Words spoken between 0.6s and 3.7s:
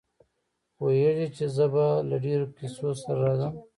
پوهېږي چې زه به له ډېرو کیسو سره راځم.